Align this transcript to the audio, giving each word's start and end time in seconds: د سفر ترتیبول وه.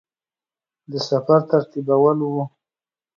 د 0.91 0.93
سفر 1.09 1.39
ترتیبول 1.51 2.17
وه. 2.33 2.43